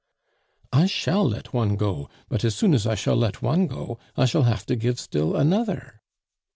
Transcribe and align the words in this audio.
"I 0.73 0.87
shall 0.87 1.29
let 1.29 1.53
one 1.53 1.75
go, 1.75 2.09
but 2.27 2.43
as 2.43 2.55
soon 2.55 2.73
as 2.73 2.87
I 2.87 2.95
shall 2.95 3.15
let 3.17 3.43
one 3.43 3.67
go, 3.67 3.99
I 4.17 4.25
shall 4.25 4.45
hafe 4.45 4.65
to 4.65 4.75
give 4.75 4.99
still 4.99 5.35
another." 5.35 6.01